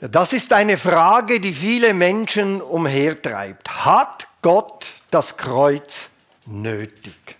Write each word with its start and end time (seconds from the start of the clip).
Das 0.00 0.34
ist 0.34 0.52
eine 0.52 0.76
Frage, 0.76 1.40
die 1.40 1.54
viele 1.54 1.94
Menschen 1.94 2.60
umhertreibt. 2.60 3.84
Hat 3.86 4.28
Gott 4.42 4.86
das 5.10 5.36
Kreuz 5.36 6.10
nötig? 6.44 7.36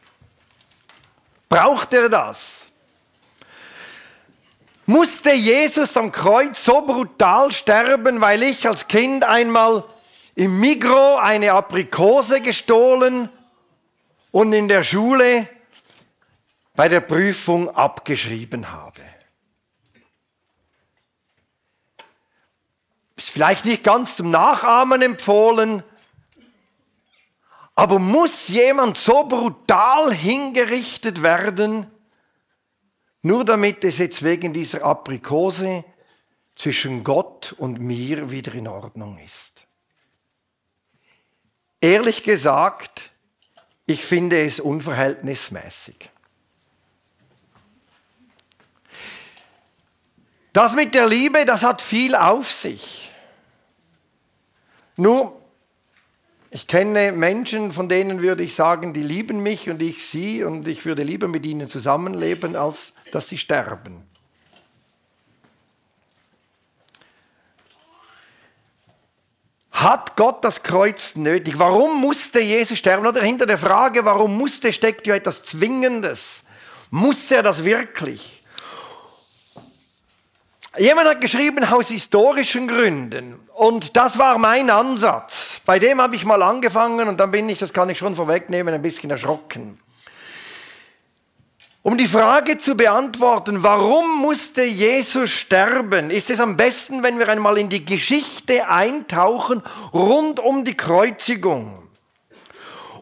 Braucht 1.49 1.93
er 1.93 2.09
das? 2.09 2.65
Musste 4.87 5.33
Jesus 5.33 5.97
am 5.97 6.11
Kreuz 6.13 6.65
so 6.65 6.81
brutal 6.81 7.53
sterben, 7.53 8.21
weil 8.21 8.43
ich 8.43 8.67
als 8.67 8.89
Kind 8.89 9.25
einmal 9.25 9.85
im 10.35 10.59
Migro 10.59 11.17
eine 11.17 11.53
Aprikose 11.53 12.41
gestohlen 12.41 13.29
und 14.31 14.53
in 14.53 14.69
der 14.69 14.83
Schule 14.83 15.49
bei 16.75 16.89
der 16.89 17.01
Prüfung 17.01 17.75
abgeschrieben 17.75 18.73
habe? 18.73 19.03
Vielleicht 23.37 23.67
nicht 23.67 23.85
ganz 23.85 24.17
zum 24.17 24.31
Nachahmen 24.31 25.03
empfohlen, 25.03 25.83
aber 27.75 27.99
muss 27.99 28.49
jemand 28.49 28.97
so 28.97 29.25
brutal 29.25 30.11
hingerichtet 30.11 31.23
werden, 31.23 31.87
nur 33.21 33.45
damit 33.45 33.85
es 33.85 33.99
jetzt 33.99 34.23
wegen 34.23 34.55
dieser 34.55 34.83
Aprikose 34.83 35.85
zwischen 36.55 37.05
Gott 37.05 37.55
und 37.59 37.79
mir 37.79 38.31
wieder 38.31 38.55
in 38.55 38.69
Ordnung 38.69 39.19
ist? 39.19 39.67
Ehrlich 41.83 42.23
gesagt, 42.23 43.11
ich 43.85 44.03
finde 44.03 44.47
es 44.47 44.61
unverhältnismäßig. 44.61 46.09
Das 50.55 50.75
mit 50.75 50.95
der 50.95 51.07
Liebe, 51.07 51.45
das 51.45 51.63
hat 51.63 51.83
viel 51.83 52.15
auf 52.15 52.51
sich. 52.51 53.13
Nur, 54.97 55.41
ich 56.51 56.67
kenne 56.67 57.13
Menschen, 57.13 57.73
von 57.73 57.89
denen 57.89 58.23
würde 58.23 58.43
ich 58.43 58.55
sagen, 58.55 58.95
die 58.95 59.03
lieben 59.03 59.43
mich 59.43 59.69
und 59.69 59.83
ich 59.83 60.07
sie 60.07 60.43
und 60.43 60.67
ich 60.67 60.87
würde 60.87 61.03
lieber 61.03 61.29
mit 61.29 61.45
ihnen 61.45 61.69
zusammenleben, 61.69 62.57
als 62.57 62.93
dass 63.13 63.29
sie 63.29 63.39
sterben. 63.39 64.07
Hat 69.71 70.17
Gott 70.17 70.43
das 70.43 70.63
Kreuz 70.63 71.17
nötig? 71.17 71.59
Warum 71.59 72.01
musste 72.01 72.41
Jesus 72.41 72.79
sterben? 72.79 73.07
Oder 73.07 73.23
hinter 73.23 73.45
der 73.45 73.59
Frage, 73.59 74.07
warum 74.07 74.37
musste, 74.37 74.73
steckt 74.73 75.07
ja 75.07 75.15
etwas 75.15 75.43
Zwingendes. 75.43 76.45
Muss 76.91 77.31
er 77.31 77.43
das 77.43 77.63
wirklich? 77.63 78.36
Jemand 80.79 81.09
hat 81.09 81.21
geschrieben 81.23 81.65
aus 81.65 81.89
historischen 81.89 82.69
Gründen 82.69 83.41
und 83.55 83.97
das 83.97 84.19
war 84.19 84.37
mein 84.37 84.69
Ansatz. 84.69 85.61
Bei 85.65 85.79
dem 85.79 86.01
habe 86.03 86.15
ich 86.17 86.25
mal 86.25 86.43
angefangen 86.43 87.09
und 87.09 87.19
dann 87.19 87.31
bin 87.31 87.49
ich, 87.49 87.59
das 87.59 87.73
kann 87.73 87.89
ich 87.89 87.99
schon 87.99 88.15
vorwegnehmen, 88.15 88.75
ein 88.75 88.83
bisschen 88.83 89.11
erschrocken. 89.11 89.79
Um 91.83 91.97
die 91.97 92.09
Frage 92.09 92.59
zu 92.59 92.75
beantworten, 92.75 93.63
warum 93.63 94.21
musste 94.21 94.65
Jesus 94.65 95.31
sterben, 95.31 96.11
ist 96.11 96.31
es 96.31 96.41
am 96.41 96.57
besten, 96.57 97.03
wenn 97.03 97.19
wir 97.19 97.29
einmal 97.29 97.57
in 97.59 97.69
die 97.69 97.85
Geschichte 97.85 98.69
eintauchen 98.69 99.63
rund 99.95 100.41
um 100.41 100.65
die 100.65 100.77
Kreuzigung 100.77 101.87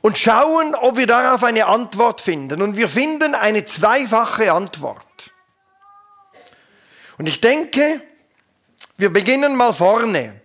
und 0.02 0.18
schauen, 0.18 0.74
ob 0.74 0.98
wir 0.98 1.06
darauf 1.06 1.42
eine 1.42 1.66
Antwort 1.66 2.20
finden. 2.20 2.60
Und 2.60 2.76
wir 2.76 2.88
finden 2.88 3.34
eine 3.34 3.64
zweifache 3.64 4.52
Antwort. 4.52 5.00
Und 7.18 7.28
ich 7.28 7.40
denke, 7.40 8.00
wir 8.96 9.12
beginnen 9.12 9.56
mal 9.56 9.72
vorne. 9.72 10.40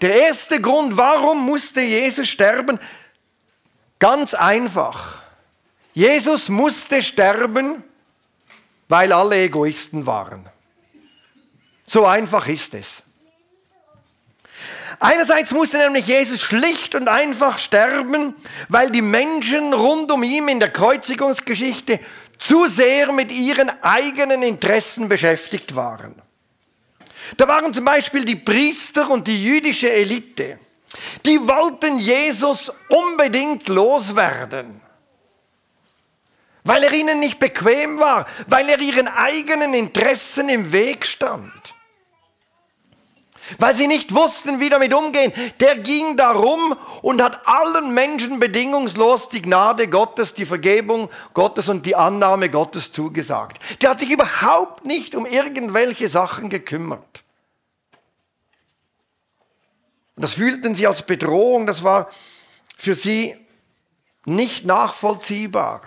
Der 0.00 0.14
erste 0.14 0.60
Grund, 0.60 0.96
warum 0.96 1.44
musste 1.44 1.80
Jesus 1.80 2.28
sterben? 2.28 2.78
Ganz 3.98 4.34
einfach. 4.34 5.22
Jesus 5.94 6.48
musste 6.48 7.02
sterben, 7.02 7.84
weil 8.88 9.12
alle 9.12 9.36
Egoisten 9.36 10.06
waren. 10.06 10.48
So 11.86 12.06
einfach 12.06 12.48
ist 12.48 12.74
es. 12.74 13.02
Einerseits 14.98 15.52
musste 15.52 15.78
nämlich 15.78 16.06
Jesus 16.06 16.40
schlicht 16.40 16.94
und 16.94 17.08
einfach 17.08 17.58
sterben, 17.58 18.34
weil 18.68 18.90
die 18.90 19.02
Menschen 19.02 19.72
rund 19.72 20.10
um 20.12 20.22
ihn 20.22 20.48
in 20.48 20.60
der 20.60 20.70
Kreuzigungsgeschichte 20.70 22.00
zu 22.42 22.66
sehr 22.66 23.12
mit 23.12 23.30
ihren 23.30 23.70
eigenen 23.82 24.42
Interessen 24.42 25.08
beschäftigt 25.08 25.76
waren. 25.76 26.20
Da 27.36 27.46
waren 27.46 27.72
zum 27.72 27.84
Beispiel 27.84 28.24
die 28.24 28.36
Priester 28.36 29.08
und 29.10 29.26
die 29.26 29.42
jüdische 29.42 29.90
Elite. 29.90 30.58
Die 31.24 31.46
wollten 31.46 31.98
Jesus 31.98 32.72
unbedingt 32.88 33.68
loswerden, 33.68 34.80
weil 36.64 36.82
er 36.84 36.92
ihnen 36.92 37.20
nicht 37.20 37.38
bequem 37.38 37.98
war, 37.98 38.26
weil 38.48 38.68
er 38.68 38.80
ihren 38.80 39.08
eigenen 39.08 39.72
Interessen 39.72 40.48
im 40.48 40.72
Weg 40.72 41.06
stand 41.06 41.71
weil 43.58 43.74
sie 43.74 43.86
nicht 43.86 44.14
wussten, 44.14 44.60
wie 44.60 44.68
damit 44.68 44.94
umgehen. 44.94 45.32
Der 45.60 45.76
ging 45.76 46.16
darum 46.16 46.76
und 47.02 47.22
hat 47.22 47.46
allen 47.46 47.92
Menschen 47.94 48.38
bedingungslos 48.38 49.28
die 49.28 49.42
Gnade 49.42 49.88
Gottes, 49.88 50.34
die 50.34 50.46
Vergebung 50.46 51.10
Gottes 51.34 51.68
und 51.68 51.86
die 51.86 51.96
Annahme 51.96 52.50
Gottes 52.50 52.92
zugesagt. 52.92 53.60
Der 53.82 53.90
hat 53.90 54.00
sich 54.00 54.10
überhaupt 54.10 54.84
nicht 54.84 55.14
um 55.14 55.26
irgendwelche 55.26 56.08
Sachen 56.08 56.50
gekümmert. 56.50 57.24
Und 60.16 60.22
das 60.22 60.34
fühlten 60.34 60.74
sie 60.74 60.86
als 60.86 61.02
Bedrohung, 61.02 61.66
das 61.66 61.82
war 61.82 62.08
für 62.76 62.94
sie 62.94 63.36
nicht 64.24 64.64
nachvollziehbar. 64.64 65.82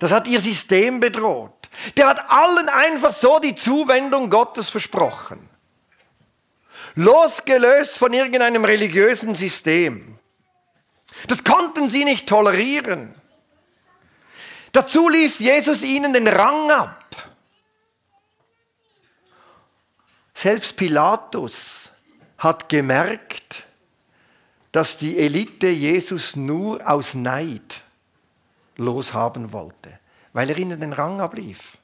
Das 0.00 0.12
hat 0.12 0.28
ihr 0.28 0.40
System 0.40 1.00
bedroht. 1.00 1.52
Der 1.96 2.06
hat 2.06 2.30
allen 2.30 2.68
einfach 2.68 3.12
so 3.12 3.38
die 3.38 3.54
Zuwendung 3.54 4.30
Gottes 4.30 4.70
versprochen 4.70 5.48
losgelöst 6.98 7.96
von 7.96 8.12
irgendeinem 8.12 8.64
religiösen 8.64 9.36
System. 9.36 10.18
Das 11.28 11.44
konnten 11.44 11.88
sie 11.88 12.04
nicht 12.04 12.28
tolerieren. 12.28 13.14
Dazu 14.72 15.08
lief 15.08 15.38
Jesus 15.38 15.82
ihnen 15.82 16.12
den 16.12 16.26
Rang 16.26 16.70
ab. 16.72 17.04
Selbst 20.34 20.76
Pilatus 20.76 21.92
hat 22.36 22.68
gemerkt, 22.68 23.64
dass 24.72 24.98
die 24.98 25.18
Elite 25.18 25.68
Jesus 25.68 26.34
nur 26.34 26.84
aus 26.88 27.14
Neid 27.14 27.82
loshaben 28.76 29.52
wollte, 29.52 29.98
weil 30.32 30.50
er 30.50 30.58
ihnen 30.58 30.80
den 30.80 30.92
Rang 30.92 31.20
ablief. 31.20 31.78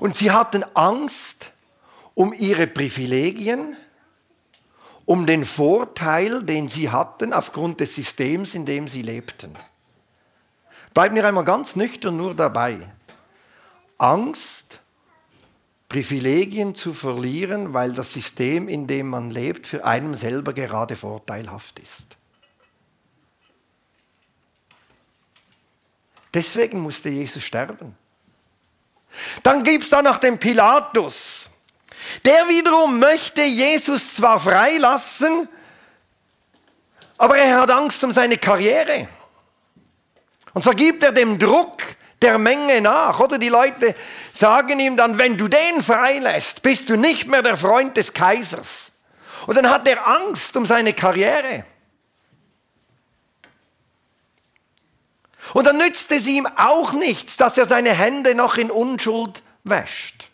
Und 0.00 0.16
sie 0.16 0.30
hatten 0.30 0.64
Angst, 0.74 1.51
um 2.14 2.32
ihre 2.32 2.66
Privilegien, 2.66 3.76
um 5.04 5.26
den 5.26 5.44
Vorteil, 5.44 6.42
den 6.42 6.68
sie 6.68 6.90
hatten 6.90 7.32
aufgrund 7.32 7.80
des 7.80 7.94
Systems, 7.94 8.54
in 8.54 8.66
dem 8.66 8.88
sie 8.88 9.02
lebten. 9.02 9.56
Bleiben 10.94 11.14
wir 11.14 11.26
einmal 11.26 11.44
ganz 11.44 11.74
nüchtern 11.74 12.16
nur 12.16 12.34
dabei. 12.34 12.78
Angst, 13.98 14.80
Privilegien 15.88 16.74
zu 16.74 16.94
verlieren, 16.94 17.74
weil 17.74 17.92
das 17.92 18.12
System, 18.12 18.68
in 18.68 18.86
dem 18.86 19.08
man 19.08 19.30
lebt, 19.30 19.66
für 19.66 19.84
einen 19.84 20.16
selber 20.16 20.52
gerade 20.52 20.96
vorteilhaft 20.96 21.78
ist. 21.78 22.16
Deswegen 26.32 26.80
musste 26.80 27.10
Jesus 27.10 27.42
sterben. 27.42 27.94
Dann 29.42 29.62
gibt 29.64 29.84
es 29.84 29.90
da 29.90 30.00
noch 30.00 30.18
den 30.18 30.38
Pilatus. 30.38 31.50
Der 32.24 32.48
wiederum 32.48 32.98
möchte 32.98 33.42
Jesus 33.42 34.14
zwar 34.14 34.38
freilassen, 34.38 35.48
aber 37.18 37.36
er 37.36 37.60
hat 37.60 37.70
Angst 37.70 38.02
um 38.04 38.12
seine 38.12 38.36
Karriere. 38.36 39.08
Und 40.54 40.64
so 40.64 40.70
gibt 40.72 41.02
er 41.02 41.12
dem 41.12 41.38
Druck 41.38 41.82
der 42.20 42.38
Menge 42.38 42.80
nach. 42.80 43.20
Oder 43.20 43.38
die 43.38 43.48
Leute 43.48 43.94
sagen 44.34 44.80
ihm 44.80 44.96
dann, 44.96 45.18
wenn 45.18 45.36
du 45.36 45.48
den 45.48 45.82
freilässt, 45.82 46.62
bist 46.62 46.90
du 46.90 46.96
nicht 46.96 47.28
mehr 47.28 47.42
der 47.42 47.56
Freund 47.56 47.96
des 47.96 48.12
Kaisers. 48.12 48.92
Und 49.46 49.56
dann 49.56 49.68
hat 49.68 49.88
er 49.88 50.06
Angst 50.06 50.56
um 50.56 50.66
seine 50.66 50.92
Karriere. 50.94 51.64
Und 55.54 55.66
dann 55.66 55.76
nützt 55.76 56.10
es 56.12 56.26
ihm 56.26 56.46
auch 56.46 56.92
nichts, 56.92 57.36
dass 57.36 57.58
er 57.58 57.66
seine 57.66 57.92
Hände 57.92 58.34
noch 58.34 58.56
in 58.56 58.70
Unschuld 58.70 59.42
wäscht. 59.64 60.30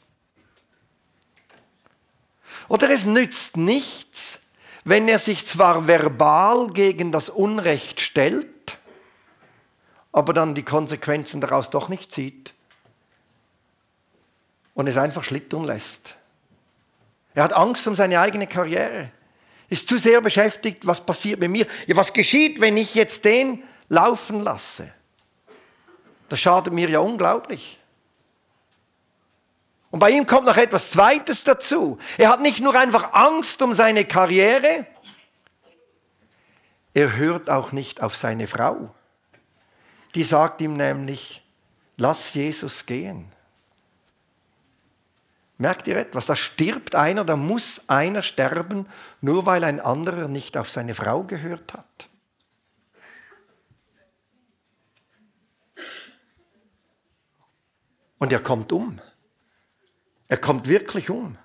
Oder 2.69 2.91
es 2.91 3.05
nützt 3.05 3.56
nichts, 3.56 4.41
wenn 4.85 5.09
er 5.09 5.19
sich 5.19 5.47
zwar 5.47 5.87
verbal 5.87 6.69
gegen 6.69 7.12
das 7.12 7.31
Unrecht 7.31 8.00
stellt, 8.00 8.79
aber 10.12 10.32
dann 10.32 10.55
die 10.55 10.62
Konsequenzen 10.62 11.41
daraus 11.41 11.70
doch 11.70 11.88
nicht 11.88 12.12
zieht. 12.12 12.55
und 14.75 14.87
es 14.87 14.97
einfach 14.97 15.25
schlittern 15.25 15.65
lässt. 15.65 16.15
Er 17.35 17.43
hat 17.43 17.53
Angst 17.53 17.85
um 17.88 17.97
seine 17.97 18.20
eigene 18.20 18.47
Karriere. 18.47 19.11
Ist 19.69 19.88
zu 19.88 19.99
sehr 19.99 20.20
beschäftigt, 20.20 20.87
was 20.87 21.05
passiert 21.05 21.41
mit 21.41 21.50
mir? 21.50 21.67
Ja, 21.88 21.97
was 21.97 22.12
geschieht, 22.12 22.61
wenn 22.61 22.76
ich 22.76 22.94
jetzt 22.94 23.25
den 23.25 23.65
laufen 23.88 24.38
lasse? 24.41 24.93
Das 26.29 26.38
schadet 26.38 26.73
mir 26.73 26.88
ja 26.88 27.00
unglaublich. 27.00 27.81
Und 29.90 30.00
bei 30.00 30.11
ihm 30.11 30.26
kommt 30.26 30.46
noch 30.46 30.56
etwas 30.56 30.90
Zweites 30.90 31.44
dazu. 31.44 31.99
Er 32.19 32.29
hat 32.29 32.40
nicht 32.40 32.61
nur 32.61 32.75
einfach 32.75 33.12
Angst 33.14 33.62
um 33.62 33.75
seine 33.75 34.05
Karriere, 34.05 34.87
er 36.99 37.17
hört 37.17 37.49
auch 37.49 37.70
nicht 37.70 38.02
auf 38.02 38.17
seine 38.17 38.49
Frau. 38.49 38.93
Die 40.17 40.25
sagt 40.25 40.61
ihm 40.61 40.76
nämlich, 40.76 41.46
lass 41.96 42.35
Jesus 42.35 42.87
gehen. 42.87 43.31
Merkt 45.58 45.87
ihr 45.87 45.96
etwas? 45.96 46.26
Da 46.26 46.34
stirbt 46.34 46.96
einer, 46.96 47.25
da 47.25 47.37
muss 47.37 47.82
einer 47.87 48.23
sterben, 48.23 48.88
nur 49.20 49.46
weil 49.46 49.62
ein 49.62 49.79
anderer 49.79 50.26
nicht 50.26 50.56
auf 50.56 50.69
seine 50.70 50.93
Frau 50.93 51.23
gehört 51.23 51.75
hat. 51.75 52.08
Und 58.19 58.32
er 58.32 58.41
kommt 58.41 58.73
um. 58.73 59.00
Er 60.28 60.36
kommt 60.36 60.69
wirklich 60.69 61.10
um. 61.10 61.36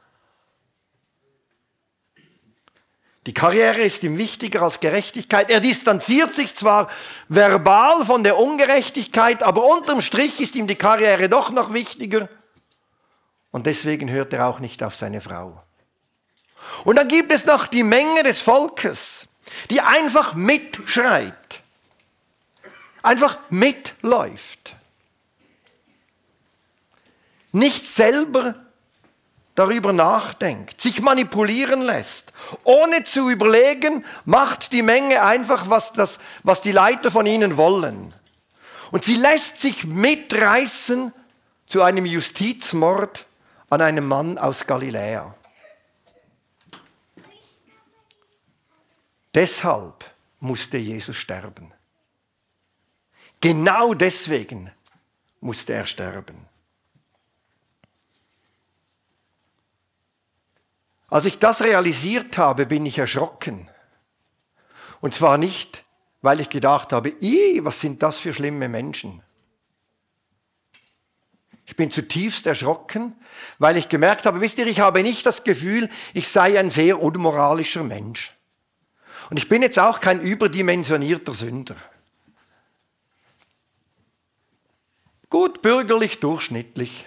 Die 3.26 3.34
Karriere 3.34 3.82
ist 3.82 4.04
ihm 4.04 4.18
wichtiger 4.18 4.64
als 4.64 4.82
Gerechtigkeit. 4.82 5.50
Er 5.50 5.62
distanziert 5.62 6.34
sich 6.34 6.54
zwar 6.56 6.90
verbal 7.30 8.04
von 8.06 8.24
der 8.24 8.38
Ungerechtigkeit, 8.38 9.44
aber 9.44 9.66
unterm 9.66 10.02
Strich 10.02 10.42
ist 10.42 10.56
ihm 10.56 10.68
die 10.68 10.76
Karriere 10.76 11.30
doch 11.30 11.50
noch 11.50 11.74
wichtiger. 11.74 12.28
Und 13.52 13.66
deswegen 13.66 14.10
hört 14.10 14.34
er 14.34 14.48
auch 14.48 14.60
nicht 14.60 14.84
auf 14.84 14.96
seine 14.96 15.22
Frau. 15.22 15.64
Und 16.84 16.98
dann 16.98 17.08
gibt 17.08 17.32
es 17.32 17.46
noch 17.46 17.68
die 17.68 17.84
Menge 17.84 18.24
des 18.24 18.42
Volkes, 18.42 19.28
die 19.70 19.80
einfach 19.80 20.34
mitschreit, 20.34 21.62
einfach 23.04 23.38
mitläuft, 23.50 24.76
nicht 27.54 27.88
selber 27.88 28.56
darüber 29.56 29.94
nachdenkt, 29.94 30.82
sich 30.82 31.02
manipulieren 31.02 31.82
lässt, 31.82 32.34
ohne 32.64 33.04
zu 33.04 33.30
überlegen, 33.30 34.06
macht 34.26 34.72
die 34.72 34.82
Menge 34.82 35.22
einfach, 35.22 35.70
was, 35.70 35.94
das, 35.94 36.20
was 36.44 36.62
die 36.62 36.72
Leiter 36.72 37.12
von 37.12 37.26
ihnen 37.26 37.58
wollen. 37.58 38.14
Und 38.92 39.04
sie 39.04 39.16
lässt 39.16 39.58
sich 39.58 39.86
mitreißen 39.86 41.14
zu 41.66 41.82
einem 41.82 42.06
Justizmord 42.06 43.26
an 43.70 43.82
einem 43.82 44.08
Mann 44.08 44.38
aus 44.38 44.68
Galiläa. 44.68 45.34
Deshalb 49.34 50.06
musste 50.40 50.78
Jesus 50.78 51.16
sterben. 51.16 51.74
Genau 53.42 53.94
deswegen 53.94 54.72
musste 55.42 55.74
er 55.74 55.86
sterben. 55.86 56.48
Als 61.14 61.26
ich 61.26 61.38
das 61.38 61.62
realisiert 61.62 62.40
habe, 62.40 62.66
bin 62.66 62.88
ich 62.88 62.98
erschrocken. 62.98 63.70
Und 65.00 65.14
zwar 65.14 65.38
nicht, 65.38 65.84
weil 66.24 66.40
ich 66.40 66.50
gedacht 66.50 66.92
habe, 66.92 67.12
was 67.12 67.82
sind 67.82 68.02
das 68.02 68.18
für 68.18 68.34
schlimme 68.34 68.68
Menschen. 68.68 69.22
Ich 71.68 71.76
bin 71.76 71.92
zutiefst 71.92 72.48
erschrocken, 72.48 73.16
weil 73.60 73.78
ich 73.78 73.90
gemerkt 73.90 74.26
habe, 74.26 74.42
wisst 74.42 74.58
ihr, 74.58 74.66
ich 74.66 74.80
habe 74.80 75.04
nicht 75.04 75.24
das 75.28 75.44
Gefühl, 75.44 75.88
ich 76.16 76.30
sei 76.30 76.58
ein 76.60 76.72
sehr 76.72 77.00
unmoralischer 77.00 77.84
Mensch. 77.84 78.34
Und 79.30 79.38
ich 79.38 79.48
bin 79.48 79.62
jetzt 79.62 79.78
auch 79.78 80.00
kein 80.00 80.20
überdimensionierter 80.20 81.36
Sünder. 81.36 81.76
Gut 85.30 85.62
bürgerlich, 85.62 86.20
durchschnittlich. 86.20 87.06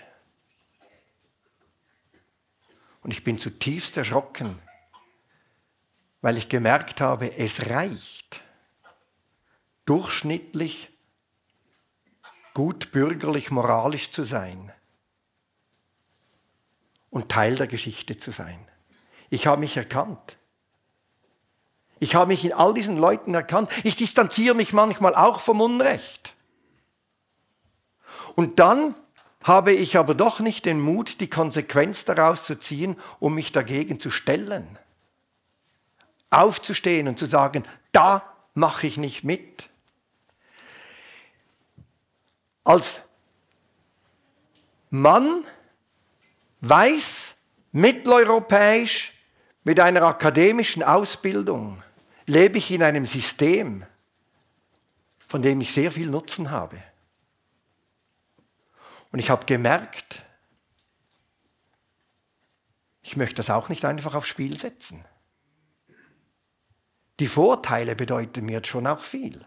Und 3.07 3.13
ich 3.13 3.23
bin 3.23 3.39
zutiefst 3.39 3.97
erschrocken, 3.97 4.59
weil 6.23 6.37
ich 6.37 6.49
gemerkt 6.49 7.01
habe, 7.01 7.39
es 7.39 7.69
reicht, 7.71 8.43
durchschnittlich, 9.85 10.91
gut 12.53 12.91
bürgerlich, 12.91 13.53
moralisch 13.53 14.11
zu 14.11 14.25
sein 14.25 14.73
und 17.09 17.29
Teil 17.29 17.55
der 17.55 17.69
Geschichte 17.69 18.17
zu 18.17 18.33
sein. 18.33 18.59
Ich 19.31 19.47
habe 19.47 19.61
mich 19.61 19.77
erkannt. 19.77 20.37
Ich 22.01 22.17
habe 22.17 22.27
mich 22.27 22.45
in 22.45 22.55
all 22.55 22.75
diesen 22.75 22.97
Leuten 22.99 23.35
erkannt. 23.35 23.71
Ich 23.85 23.95
distanziere 23.95 24.57
mich 24.57 24.73
manchmal 24.73 25.15
auch 25.15 25.39
vom 25.39 25.61
Unrecht. 25.61 26.35
Und 28.35 28.59
dann 28.59 28.97
habe 29.47 29.73
ich 29.73 29.97
aber 29.97 30.17
doch 30.17 30.41
nicht 30.41 30.67
den 30.67 30.81
Mut, 30.81 31.21
die 31.21 31.31
Konsequenz 31.31 32.05
daraus 32.05 32.47
zu 32.47 32.59
ziehen, 32.59 32.97
um 33.21 33.37
mich 33.37 33.53
dagegen 33.53 34.01
zu 34.01 34.11
stellen. 34.11 34.77
Aufzustehen 36.31 37.07
und 37.07 37.17
zu 37.17 37.27
sagen, 37.27 37.63
da 37.93 38.25
mache 38.55 38.89
ich 38.89 38.97
nicht 38.97 39.23
mit. 39.23 39.69
Als 42.65 43.03
Mann, 44.91 45.45
weiß, 46.63 47.37
mitteleuropäisch, 47.71 49.13
mit 49.63 49.79
einer 49.79 50.03
akademischen 50.03 50.83
Ausbildung, 50.83 51.85
lebe 52.27 52.59
ich 52.59 52.73
in 52.73 52.83
einem 52.83 53.07
System, 53.07 53.85
von 55.29 55.41
dem 55.41 55.61
ich 55.61 55.73
sehr 55.73 55.93
viel 55.93 56.09
Nutzen 56.09 56.51
habe. 56.51 56.83
Und 59.13 59.19
ich 59.19 59.31
habe 59.31 59.47
gemerkt, 59.47 60.23
ich 63.03 63.17
möchte 63.17 63.37
das 63.37 63.51
auch 63.51 63.69
nicht 63.69 63.85
einfach 63.85 64.15
aufs 64.15 64.29
Spiel 64.29 64.59
setzen. 64.59 65.05
Die 67.21 67.29
Vorteile 67.29 67.97
bedeuten 67.97 68.45
mir 68.45 68.65
schon 68.65 68.87
auch 68.87 69.01
viel. 69.01 69.47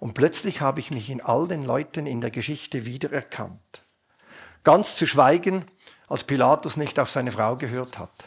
Und 0.00 0.14
plötzlich 0.14 0.60
habe 0.60 0.80
ich 0.80 0.90
mich 0.90 1.08
in 1.10 1.20
all 1.20 1.46
den 1.46 1.64
Leuten 1.64 2.06
in 2.06 2.20
der 2.20 2.30
Geschichte 2.30 2.84
wiedererkannt. 2.84 3.84
Ganz 4.64 4.96
zu 4.96 5.06
schweigen, 5.06 5.70
als 6.08 6.24
Pilatus 6.24 6.76
nicht 6.76 6.98
auf 6.98 7.10
seine 7.10 7.32
Frau 7.32 7.56
gehört 7.56 7.98
hat. 7.98 8.24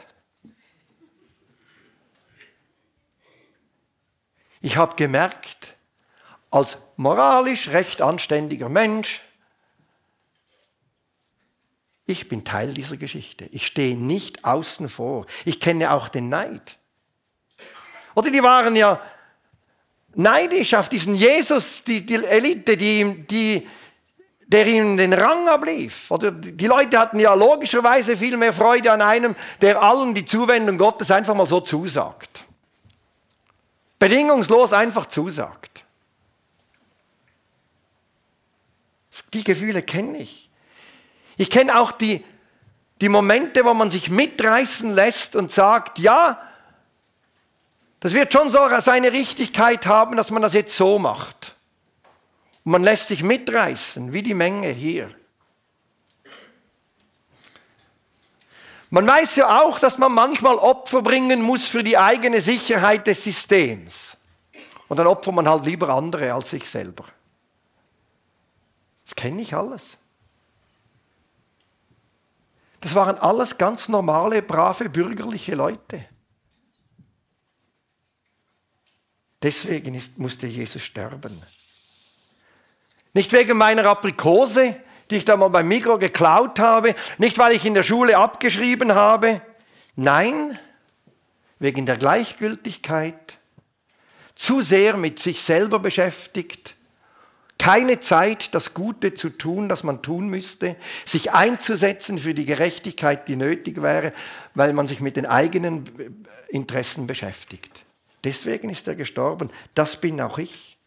Ich 4.61 4.77
habe 4.77 4.95
gemerkt, 4.95 5.72
als 6.53 6.77
moralisch 6.97 7.69
recht 7.69 8.03
anständiger 8.03 8.69
Mensch, 8.69 9.21
ich 12.05 12.29
bin 12.29 12.45
Teil 12.45 12.75
dieser 12.75 12.97
Geschichte. 12.97 13.45
Ich 13.45 13.65
stehe 13.65 13.97
nicht 13.97 14.45
außen 14.45 14.87
vor. 14.87 15.25
Ich 15.45 15.59
kenne 15.59 15.91
auch 15.91 16.09
den 16.09 16.29
Neid. 16.29 16.77
Oder 18.13 18.29
die 18.29 18.43
waren 18.43 18.75
ja 18.75 19.01
neidisch 20.13 20.75
auf 20.75 20.89
diesen 20.89 21.15
Jesus, 21.15 21.83
die, 21.85 22.05
die 22.05 22.23
Elite, 22.23 22.77
die, 22.77 23.25
die, 23.25 23.67
der 24.45 24.67
ihnen 24.67 24.97
den 24.97 25.13
Rang 25.13 25.47
ablief. 25.47 26.11
Oder 26.11 26.29
die 26.29 26.67
Leute 26.67 26.99
hatten 26.99 27.19
ja 27.19 27.33
logischerweise 27.33 28.15
viel 28.15 28.37
mehr 28.37 28.53
Freude 28.53 28.91
an 28.91 29.01
einem, 29.01 29.35
der 29.59 29.81
allen 29.81 30.13
die 30.13 30.25
Zuwendung 30.25 30.77
Gottes 30.77 31.09
einfach 31.09 31.33
mal 31.33 31.47
so 31.47 31.61
zusagt. 31.61 32.45
Bedingungslos 33.97 34.71
einfach 34.71 35.07
zusagt. 35.07 35.82
Die 39.33 39.43
Gefühle 39.43 39.81
kenne 39.81 40.17
ich. 40.19 40.49
Ich 41.37 41.49
kenne 41.49 41.79
auch 41.79 41.91
die, 41.91 42.23
die 43.01 43.09
Momente, 43.09 43.65
wo 43.65 43.73
man 43.73 43.91
sich 43.91 44.09
mitreißen 44.09 44.93
lässt 44.93 45.35
und 45.35 45.51
sagt, 45.51 45.99
ja, 45.99 46.41
das 47.99 48.13
wird 48.13 48.33
schon 48.33 48.49
so 48.49 48.59
seine 48.79 49.11
Richtigkeit 49.11 49.85
haben, 49.85 50.17
dass 50.17 50.29
man 50.29 50.41
das 50.41 50.53
jetzt 50.53 50.75
so 50.75 50.99
macht. 50.99 51.55
Und 52.65 52.73
man 52.73 52.83
lässt 52.83 53.07
sich 53.07 53.23
mitreißen, 53.23 54.13
wie 54.13 54.23
die 54.23 54.33
Menge 54.33 54.69
hier. 54.69 55.09
Man 58.89 59.07
weiß 59.07 59.37
ja 59.37 59.61
auch, 59.61 59.79
dass 59.79 59.97
man 59.97 60.11
manchmal 60.11 60.55
Opfer 60.57 61.01
bringen 61.01 61.41
muss 61.41 61.65
für 61.65 61.83
die 61.83 61.97
eigene 61.97 62.41
Sicherheit 62.41 63.07
des 63.07 63.23
Systems. 63.23 64.17
Und 64.87 64.97
dann 64.97 65.07
opfert 65.07 65.33
man 65.33 65.49
halt 65.49 65.65
lieber 65.65 65.89
andere 65.89 66.31
als 66.31 66.51
sich 66.51 66.69
selber. 66.69 67.05
Das 69.13 69.23
kenne 69.23 69.41
ich 69.41 69.53
alles. 69.53 69.99
Das 72.81 72.95
waren 72.95 73.17
alles 73.19 73.59
ganz 73.59 73.87
normale, 73.87 74.41
brave, 74.41 74.89
bürgerliche 74.89 75.53
Leute. 75.53 76.05
Deswegen 79.43 79.93
ist, 79.93 80.17
musste 80.17 80.47
Jesus 80.47 80.81
sterben. 80.81 81.39
Nicht 83.13 83.31
wegen 83.33 83.55
meiner 83.55 83.85
Aprikose, 83.85 84.81
die 85.11 85.17
ich 85.17 85.25
da 85.25 85.37
mal 85.37 85.49
beim 85.49 85.67
Mikro 85.67 85.99
geklaut 85.99 86.59
habe, 86.59 86.95
nicht 87.19 87.37
weil 87.37 87.55
ich 87.55 87.65
in 87.65 87.75
der 87.75 87.83
Schule 87.83 88.17
abgeschrieben 88.17 88.95
habe. 88.95 89.41
Nein, 89.95 90.57
wegen 91.59 91.85
der 91.85 91.97
Gleichgültigkeit, 91.97 93.37
zu 94.33 94.61
sehr 94.61 94.97
mit 94.97 95.19
sich 95.19 95.43
selber 95.43 95.77
beschäftigt, 95.77 96.75
keine 97.63 98.01
Zeit, 98.01 98.53
das 98.53 98.73
Gute 98.73 99.13
zu 99.13 99.29
tun, 99.29 99.69
das 99.69 99.85
man 99.85 100.01
tun 100.01 100.27
müsste, 100.27 100.75
sich 101.05 101.31
einzusetzen 101.31 102.17
für 102.19 102.33
die 102.33 102.45
Gerechtigkeit, 102.45 103.25
die 103.29 103.37
nötig 103.37 103.81
wäre, 103.81 104.11
weil 104.53 104.73
man 104.73 104.89
sich 104.89 104.99
mit 104.99 105.15
den 105.15 105.25
eigenen 105.25 105.85
Interessen 106.49 107.07
beschäftigt. 107.07 107.85
Deswegen 108.25 108.69
ist 108.69 108.85
er 108.89 108.95
gestorben. 108.95 109.49
Das 109.75 109.95
bin 109.95 110.19
auch 110.19 110.39
ich. 110.39 110.77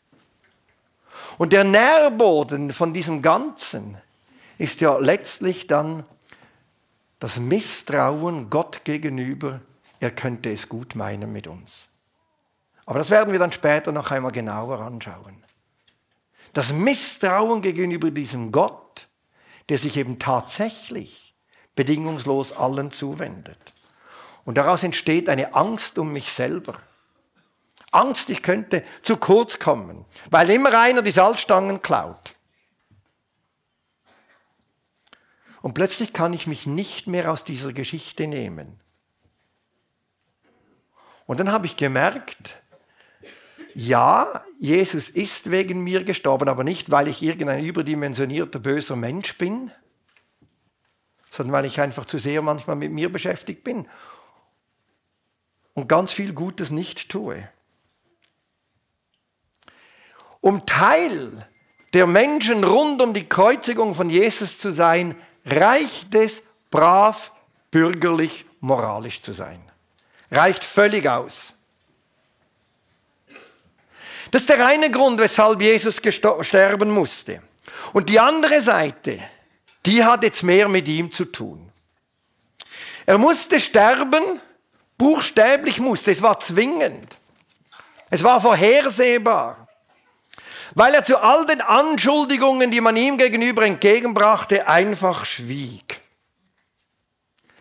Und 1.39 1.55
der 1.55 1.65
Nährboden 1.65 2.75
von 2.75 2.93
diesem 2.93 3.23
Ganzen 3.23 3.97
ist 4.59 4.83
ja 4.83 4.99
letztlich 4.99 5.67
dann 5.69 6.05
das 7.21 7.39
Misstrauen 7.39 8.51
Gott 8.51 8.85
gegenüber, 8.85 9.63
er 9.99 10.11
könnte 10.11 10.53
es 10.53 10.69
gut 10.69 10.95
meinen 10.95 11.33
mit 11.33 11.47
uns. 11.47 11.89
Aber 12.85 12.99
das 12.99 13.09
werden 13.09 13.33
wir 13.33 13.39
dann 13.39 13.53
später 13.53 13.93
noch 13.93 14.11
einmal 14.11 14.33
genauer 14.33 14.81
anschauen. 14.81 15.46
Das 16.57 16.73
Misstrauen 16.73 17.61
gegenüber 17.61 18.11
diesem 18.11 18.51
Gott, 18.51 19.09
der 19.69 19.77
sich 19.77 19.99
eben 19.99 20.19
tatsächlich 20.19 21.35
bedingungslos 21.75 22.55
allen 22.55 22.93
zuwendet. 22.93 23.59
Und 24.47 24.57
daraus 24.57 24.83
entsteht 24.83 25.29
eine 25.29 25.55
Angst 25.55 25.99
um 25.99 26.15
mich 26.15 26.33
selber. 26.33 26.81
Angst, 27.91 28.31
ich 28.31 28.41
könnte 28.43 28.83
zu 29.03 29.19
kurz 29.19 29.59
kommen, 29.59 30.07
weil 30.31 30.49
immer 30.49 30.73
einer 30.79 31.03
die 31.03 31.11
Salzstangen 31.11 31.83
klaut. 31.83 32.35
Und 35.61 35.75
plötzlich 35.75 36.15
kann 36.15 36.33
ich 36.33 36.47
mich 36.47 36.67
nicht 36.67 37.07
mehr 37.07 37.31
aus 37.31 37.45
dieser 37.45 37.75
Geschichte 37.75 38.27
nehmen. 38.27 38.81
Und 41.27 41.39
dann 41.39 41.53
habe 41.53 41.67
ich 41.67 41.77
gemerkt, 41.77 42.63
ja, 43.79 44.43
Jesus 44.59 45.11
ist 45.11 45.51
wegen 45.51 45.85
mir 45.85 46.03
gestorben, 46.03 46.49
aber 46.49 46.65
nicht, 46.65 46.91
weil 46.91 47.09
ich 47.09 47.23
irgendein 47.23 47.63
überdimensionierter 47.63 48.59
böser 48.59 48.97
Mensch 48.97 49.37
bin, 49.37 49.71
sondern 51.31 51.53
weil 51.53 51.67
ich 51.67 51.79
einfach 51.79 52.07
zu 52.07 52.17
sehr 52.17 52.41
manchmal 52.41 52.77
mit 52.77 52.91
mir 52.91 53.13
beschäftigt 53.13 53.65
bin 53.65 53.87
und 55.75 55.91
ganz 55.91 56.11
viel 56.11 56.33
Gutes 56.33 56.71
nicht 56.71 57.11
tue. 57.11 57.51
Um 60.41 60.65
Teil 60.65 61.47
der 61.93 62.07
Menschen 62.07 62.65
rund 62.65 63.03
um 63.03 63.13
die 63.13 63.29
Kreuzigung 63.29 63.95
von 63.95 64.09
Jesus 64.09 64.59
zu 64.59 64.73
sein, 64.73 65.15
reicht 65.45 66.15
es, 66.15 66.43
brav, 66.71 67.31
bürgerlich, 67.71 68.47
moralisch 68.61 69.21
zu 69.21 69.35
sein. 69.35 69.61
Reicht 70.31 70.65
völlig 70.65 71.07
aus. 71.11 71.56
Das 74.31 74.43
ist 74.43 74.49
der 74.49 74.65
eine 74.67 74.91
Grund, 74.91 75.21
weshalb 75.21 75.61
Jesus 75.61 76.01
sterben 76.43 76.91
musste. 76.91 77.43
Und 77.93 78.09
die 78.09 78.19
andere 78.19 78.61
Seite, 78.61 79.21
die 79.85 80.05
hat 80.05 80.23
jetzt 80.23 80.43
mehr 80.43 80.69
mit 80.69 80.89
ihm 80.89 81.11
zu 81.11 81.27
tun. 81.27 81.71
Er 83.07 83.19
musste 83.19 83.61
sterben, 83.61 84.41
buchstäblich 84.99 85.79
musste, 85.79 86.11
es 86.11 86.23
war 86.23 86.39
zwingend. 86.41 87.19
Es 88.11 88.23
war 88.23 88.41
vorhersehbar 88.41 89.67
weil 90.77 90.93
er 90.93 91.05
zu 91.05 91.17
all 91.17 91.47
den 91.47 91.63
Anschuldigungen, 91.63 92.71
die 92.71 92.83
man 92.83 92.99
ihm 92.99 93.17
gegenüber 93.17 93.65
entgegenbrachte, 93.65 94.69
einfach 94.69 95.25
schwieg. 95.25 96.03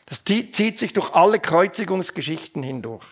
Das 0.06 0.22
zieht 0.26 0.78
sich 0.78 0.92
durch 0.92 1.14
alle 1.14 1.40
Kreuzigungsgeschichten 1.40 2.62
hindurch. 2.62 3.06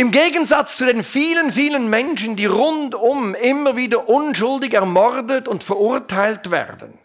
Im 0.00 0.12
Gegensatz 0.12 0.78
zu 0.78 0.86
den 0.86 1.04
vielen, 1.04 1.52
vielen 1.52 1.90
Menschen, 1.90 2.34
die 2.34 2.46
rundum 2.46 3.34
immer 3.34 3.76
wieder 3.76 4.08
unschuldig 4.08 4.72
ermordet 4.72 5.46
und 5.46 5.62
verurteilt 5.62 6.50
werden, 6.50 6.96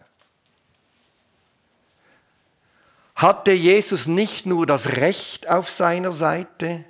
hatte 3.14 3.52
Jesus 3.52 4.06
nicht 4.06 4.46
nur 4.46 4.66
das 4.66 4.96
Recht 4.96 5.46
auf 5.46 5.68
seiner 5.68 6.10
Seite, 6.10 6.86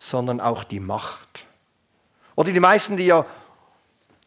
sondern 0.00 0.40
auch 0.40 0.64
die 0.64 0.80
Macht. 0.80 1.46
Oder 2.34 2.50
die 2.50 2.58
meisten, 2.58 2.96
die 2.96 3.06
ja 3.06 3.24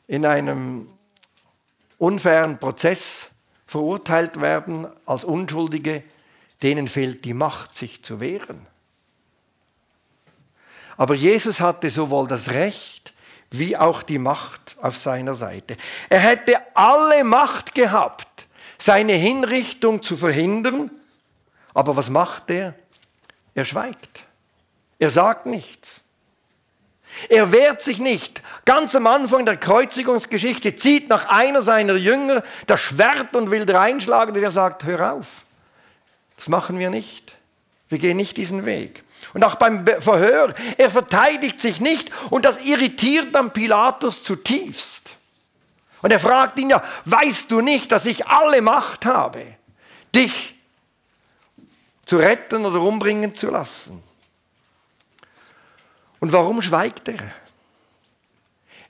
in 0.07 0.25
einem 0.25 0.87
unfairen 1.97 2.57
Prozess 2.57 3.31
verurteilt 3.67 4.39
werden 4.39 4.87
als 5.05 5.25
Unschuldige, 5.25 6.05
denen 6.63 6.87
fehlt 6.87 7.25
die 7.25 7.33
Macht, 7.33 7.75
sich 7.75 8.01
zu 8.01 8.21
wehren. 8.21 8.65
Aber 10.99 11.15
Jesus 11.15 11.61
hatte 11.61 11.89
sowohl 11.89 12.27
das 12.27 12.49
Recht 12.49 13.13
wie 13.51 13.77
auch 13.77 14.03
die 14.03 14.17
Macht 14.17 14.75
auf 14.81 14.97
seiner 14.97 15.33
Seite. 15.33 15.77
Er 16.09 16.19
hätte 16.19 16.57
alle 16.73 17.23
Macht 17.23 17.73
gehabt, 17.73 18.47
seine 18.77 19.13
Hinrichtung 19.13 20.03
zu 20.03 20.17
verhindern. 20.17 20.91
Aber 21.73 21.95
was 21.95 22.09
macht 22.09 22.51
er? 22.51 22.75
Er 23.55 23.63
schweigt. 23.63 24.25
Er 24.99 25.09
sagt 25.09 25.45
nichts. 25.45 26.01
Er 27.29 27.53
wehrt 27.53 27.81
sich 27.81 27.99
nicht. 27.99 28.41
Ganz 28.65 28.93
am 28.93 29.07
Anfang 29.07 29.45
der 29.45 29.55
Kreuzigungsgeschichte 29.55 30.75
zieht 30.75 31.07
nach 31.07 31.29
einer 31.29 31.61
seiner 31.61 31.95
Jünger 31.95 32.43
das 32.67 32.81
Schwert 32.81 33.37
und 33.37 33.51
will 33.51 33.63
reinschlagen 33.71 34.35
und 34.35 34.43
er 34.43 34.51
sagt, 34.51 34.83
hör 34.83 35.13
auf. 35.13 35.43
Das 36.35 36.49
machen 36.49 36.77
wir 36.77 36.89
nicht. 36.89 37.37
Wir 37.87 37.99
gehen 37.99 38.17
nicht 38.17 38.35
diesen 38.35 38.65
Weg. 38.65 39.05
Und 39.33 39.43
auch 39.43 39.55
beim 39.55 39.85
Verhör, 39.85 40.55
er 40.77 40.89
verteidigt 40.89 41.61
sich 41.61 41.79
nicht 41.81 42.11
und 42.29 42.45
das 42.45 42.57
irritiert 42.59 43.35
dann 43.35 43.51
Pilatus 43.51 44.23
zutiefst. 44.23 45.17
Und 46.01 46.11
er 46.11 46.19
fragt 46.19 46.57
ihn 46.59 46.69
ja, 46.69 46.83
weißt 47.05 47.51
du 47.51 47.61
nicht, 47.61 47.91
dass 47.91 48.05
ich 48.05 48.27
alle 48.27 48.61
Macht 48.61 49.05
habe, 49.05 49.45
dich 50.15 50.55
zu 52.05 52.17
retten 52.17 52.65
oder 52.65 52.81
umbringen 52.81 53.35
zu 53.35 53.49
lassen? 53.49 54.01
Und 56.19 56.31
warum 56.33 56.61
schweigt 56.61 57.07
er? 57.07 57.19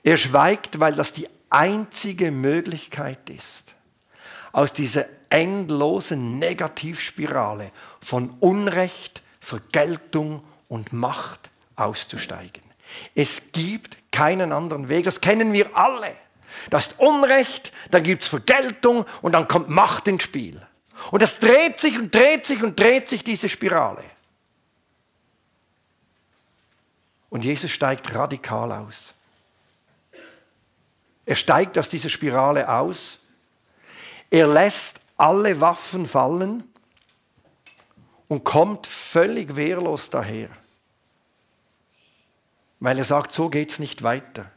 Er 0.02 0.16
schweigt, 0.16 0.80
weil 0.80 0.94
das 0.94 1.12
die 1.12 1.28
einzige 1.50 2.30
Möglichkeit 2.30 3.28
ist, 3.28 3.74
aus 4.52 4.72
dieser 4.72 5.06
endlosen 5.28 6.38
Negativspirale 6.38 7.70
von 8.00 8.30
Unrecht, 8.40 9.22
Vergeltung 9.40 10.44
und 10.68 10.92
Macht 10.92 11.50
auszusteigen. 11.76 12.62
Es 13.14 13.42
gibt 13.52 13.96
keinen 14.12 14.52
anderen 14.52 14.88
Weg, 14.88 15.04
das 15.04 15.20
kennen 15.20 15.52
wir 15.52 15.76
alle. 15.76 16.14
Das 16.68 16.88
ist 16.88 16.98
Unrecht, 16.98 17.72
dann 17.90 18.02
gibt 18.02 18.22
es 18.22 18.28
Vergeltung 18.28 19.04
und 19.22 19.32
dann 19.32 19.48
kommt 19.48 19.68
Macht 19.68 20.08
ins 20.08 20.22
Spiel. 20.22 20.60
Und 21.10 21.22
es 21.22 21.38
dreht 21.38 21.80
sich 21.80 21.98
und 21.98 22.14
dreht 22.14 22.44
sich 22.44 22.62
und 22.62 22.78
dreht 22.78 23.08
sich 23.08 23.24
diese 23.24 23.48
Spirale. 23.48 24.04
Und 27.30 27.44
Jesus 27.44 27.70
steigt 27.70 28.12
radikal 28.14 28.72
aus. 28.72 29.14
Er 31.24 31.36
steigt 31.36 31.78
aus 31.78 31.88
dieser 31.88 32.08
Spirale 32.08 32.68
aus. 32.68 33.18
Er 34.30 34.48
lässt 34.48 35.00
alle 35.16 35.60
Waffen 35.60 36.06
fallen 36.06 36.69
und 38.30 38.44
kommt 38.44 38.86
völlig 38.86 39.56
wehrlos 39.56 40.08
daher. 40.08 40.50
Weil 42.78 42.96
er 42.96 43.04
sagt, 43.04 43.32
so 43.32 43.50
geht 43.50 43.72
es 43.72 43.80
nicht 43.80 44.04
weiter. 44.04 44.52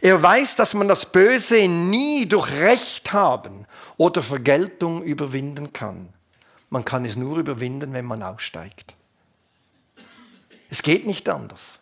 Er 0.00 0.20
weiß, 0.22 0.56
dass 0.56 0.72
man 0.72 0.88
das 0.88 1.12
Böse 1.12 1.68
nie 1.68 2.26
durch 2.26 2.50
Recht 2.50 3.12
haben 3.12 3.66
oder 3.98 4.22
Vergeltung 4.22 5.02
überwinden 5.02 5.74
kann. 5.74 6.08
Man 6.70 6.82
kann 6.82 7.04
es 7.04 7.14
nur 7.14 7.36
überwinden, 7.36 7.92
wenn 7.92 8.06
man 8.06 8.22
aussteigt. 8.22 8.94
Es 10.70 10.82
geht 10.82 11.06
nicht 11.06 11.28
anders. 11.28 11.78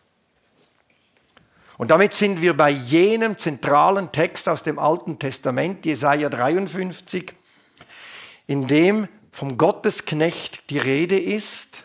Und 1.78 1.92
damit 1.92 2.14
sind 2.14 2.40
wir 2.40 2.56
bei 2.56 2.70
jenem 2.70 3.38
zentralen 3.38 4.10
Text 4.10 4.48
aus 4.48 4.64
dem 4.64 4.80
Alten 4.80 5.20
Testament, 5.20 5.86
Jesaja 5.86 6.28
53, 6.28 7.32
in 8.48 8.66
dem 8.66 9.06
vom 9.36 9.58
Gottesknecht 9.58 10.70
die 10.70 10.78
Rede 10.78 11.18
ist 11.18 11.84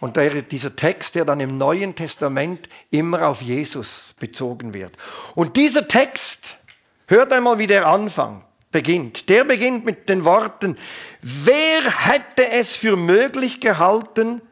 und 0.00 0.18
der, 0.18 0.42
dieser 0.42 0.76
Text, 0.76 1.14
der 1.14 1.24
dann 1.24 1.40
im 1.40 1.56
Neuen 1.56 1.94
Testament 1.94 2.68
immer 2.90 3.26
auf 3.26 3.40
Jesus 3.40 4.14
bezogen 4.20 4.74
wird. 4.74 4.92
Und 5.34 5.56
dieser 5.56 5.88
Text, 5.88 6.58
hört 7.06 7.32
einmal, 7.32 7.58
wie 7.58 7.66
der 7.66 7.86
Anfang 7.86 8.44
beginnt. 8.70 9.30
Der 9.30 9.44
beginnt 9.44 9.86
mit 9.86 10.10
den 10.10 10.26
Worten, 10.26 10.76
wer 11.22 12.06
hätte 12.06 12.50
es 12.50 12.76
für 12.76 12.98
möglich 12.98 13.60
gehalten, 13.60 14.42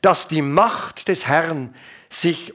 dass 0.00 0.28
die 0.28 0.42
Macht 0.42 1.08
des 1.08 1.26
Herrn 1.26 1.74
sich 2.08 2.54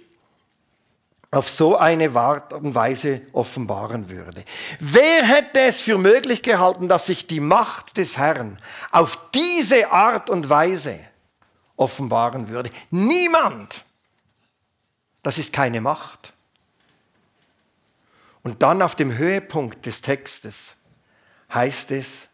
auf 1.34 1.50
so 1.50 1.78
eine 1.78 2.14
Art 2.16 2.54
und 2.54 2.76
Weise 2.76 3.22
offenbaren 3.34 4.10
würde. 4.10 4.46
Wer 4.80 5.26
hätte 5.26 5.62
es 5.62 5.82
für 5.82 5.98
möglich 5.98 6.44
gehalten, 6.44 6.88
dass 6.88 7.08
sich 7.08 7.26
die 7.26 7.40
Macht 7.40 7.98
des 7.98 8.18
Herrn 8.18 8.58
auf 8.92 9.18
diese 9.32 9.92
Art 9.92 10.30
und 10.30 10.50
Weise 10.50 11.00
offenbaren 11.76 12.50
würde? 12.50 12.70
Niemand. 12.92 13.84
Das 15.24 15.38
ist 15.38 15.52
keine 15.52 15.82
Macht. 15.82 16.34
Und 18.44 18.62
dann 18.62 18.82
auf 18.82 18.96
dem 18.96 19.18
Höhepunkt 19.18 19.86
des 19.86 20.02
Textes 20.02 20.76
heißt 21.52 21.92
es, 21.92 22.28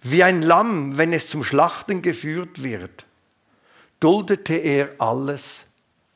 wie 0.00 0.24
ein 0.24 0.42
Lamm, 0.42 0.96
wenn 0.96 1.12
es 1.12 1.28
zum 1.28 1.44
Schlachten 1.44 2.02
geführt 2.02 2.62
wird, 2.62 3.04
duldete 4.00 4.54
er 4.54 4.90
alles 4.98 5.66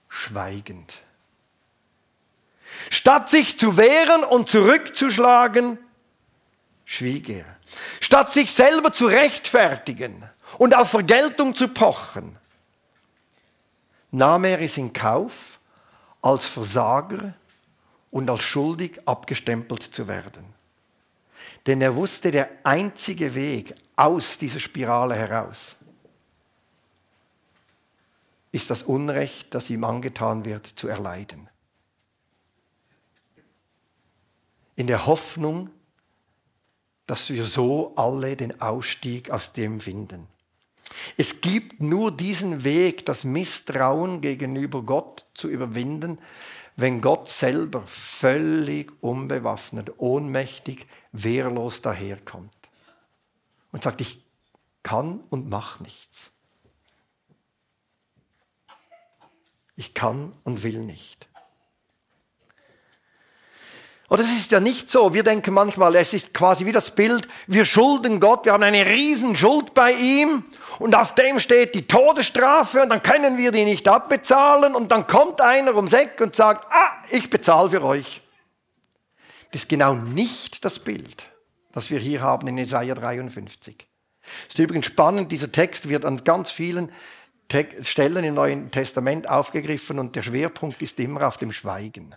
schweigend. 0.08 1.02
Statt 2.90 3.28
sich 3.28 3.58
zu 3.58 3.76
wehren 3.76 4.24
und 4.24 4.48
zurückzuschlagen, 4.48 5.78
schwieg 6.84 7.28
er. 7.28 7.44
Statt 8.00 8.32
sich 8.32 8.52
selber 8.52 8.92
zu 8.92 9.06
rechtfertigen 9.06 10.28
und 10.58 10.74
auf 10.76 10.90
Vergeltung 10.90 11.54
zu 11.54 11.68
pochen, 11.68 12.38
nahm 14.10 14.44
er 14.44 14.60
es 14.60 14.76
in 14.76 14.92
Kauf, 14.92 15.58
als 16.20 16.46
Versager 16.46 17.34
und 18.10 18.30
als 18.30 18.42
schuldig 18.42 19.00
abgestempelt 19.06 19.82
zu 19.82 20.06
werden. 20.06 20.54
Denn 21.66 21.80
er 21.80 21.96
wusste, 21.96 22.30
der 22.30 22.50
einzige 22.62 23.34
Weg 23.34 23.74
aus 23.96 24.38
dieser 24.38 24.60
Spirale 24.60 25.14
heraus 25.14 25.76
ist 28.52 28.68
das 28.70 28.82
Unrecht, 28.82 29.54
das 29.54 29.70
ihm 29.70 29.82
angetan 29.82 30.44
wird, 30.44 30.66
zu 30.66 30.88
erleiden. 30.88 31.48
In 34.82 34.88
der 34.88 35.06
Hoffnung, 35.06 35.70
dass 37.06 37.30
wir 37.30 37.44
so 37.44 37.94
alle 37.94 38.34
den 38.34 38.60
Ausstieg 38.60 39.30
aus 39.30 39.52
dem 39.52 39.80
finden. 39.80 40.26
Es 41.16 41.40
gibt 41.40 41.80
nur 41.80 42.10
diesen 42.10 42.64
Weg, 42.64 43.06
das 43.06 43.22
Misstrauen 43.22 44.20
gegenüber 44.20 44.82
Gott 44.82 45.24
zu 45.34 45.48
überwinden, 45.48 46.18
wenn 46.74 47.00
Gott 47.00 47.28
selber 47.28 47.86
völlig 47.86 48.90
unbewaffnet, 49.00 49.92
ohnmächtig, 49.98 50.88
wehrlos 51.12 51.80
daherkommt 51.80 52.52
und 53.70 53.84
sagt, 53.84 54.00
ich 54.00 54.20
kann 54.82 55.20
und 55.30 55.48
mach 55.48 55.78
nichts. 55.78 56.32
Ich 59.76 59.94
kann 59.94 60.32
und 60.42 60.64
will 60.64 60.80
nicht. 60.80 61.28
Oder 64.12 64.24
es 64.24 64.32
ist 64.32 64.50
ja 64.50 64.60
nicht 64.60 64.90
so. 64.90 65.14
Wir 65.14 65.22
denken 65.22 65.54
manchmal, 65.54 65.96
es 65.96 66.12
ist 66.12 66.34
quasi 66.34 66.66
wie 66.66 66.72
das 66.72 66.90
Bild, 66.90 67.26
wir 67.46 67.64
schulden 67.64 68.20
Gott, 68.20 68.44
wir 68.44 68.52
haben 68.52 68.62
eine 68.62 68.84
Riesenschuld 68.84 69.72
bei 69.72 69.92
ihm 69.92 70.44
und 70.78 70.94
auf 70.94 71.14
dem 71.14 71.38
steht 71.38 71.74
die 71.74 71.86
Todesstrafe 71.86 72.82
und 72.82 72.90
dann 72.90 73.02
können 73.02 73.38
wir 73.38 73.52
die 73.52 73.64
nicht 73.64 73.88
abbezahlen 73.88 74.74
und 74.74 74.92
dann 74.92 75.06
kommt 75.06 75.40
einer 75.40 75.74
ums 75.74 75.94
Eck 75.94 76.20
und 76.20 76.36
sagt, 76.36 76.70
ah, 76.70 76.92
ich 77.08 77.30
bezahle 77.30 77.70
für 77.70 77.82
euch. 77.82 78.20
Das 79.50 79.62
ist 79.62 79.70
genau 79.70 79.94
nicht 79.94 80.62
das 80.62 80.78
Bild, 80.78 81.22
das 81.72 81.88
wir 81.88 81.98
hier 81.98 82.20
haben 82.20 82.46
in 82.48 82.58
Jesaja 82.58 82.94
53. 82.94 83.88
Es 84.46 84.54
ist 84.54 84.58
übrigens 84.58 84.84
spannend, 84.84 85.32
dieser 85.32 85.50
Text 85.50 85.88
wird 85.88 86.04
an 86.04 86.22
ganz 86.22 86.50
vielen 86.50 86.92
Stellen 87.80 88.24
im 88.24 88.34
Neuen 88.34 88.70
Testament 88.70 89.30
aufgegriffen 89.30 89.98
und 89.98 90.16
der 90.16 90.22
Schwerpunkt 90.22 90.82
ist 90.82 91.00
immer 91.00 91.26
auf 91.26 91.38
dem 91.38 91.50
Schweigen. 91.50 92.14